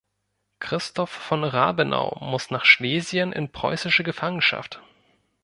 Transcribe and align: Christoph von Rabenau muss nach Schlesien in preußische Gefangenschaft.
Christoph 0.57 1.11
von 1.11 1.43
Rabenau 1.43 2.17
muss 2.21 2.49
nach 2.49 2.65
Schlesien 2.65 3.31
in 3.31 3.51
preußische 3.51 4.01
Gefangenschaft. 4.03 4.81